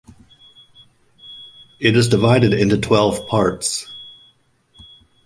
[1.79, 3.85] It is divided into twelve parts.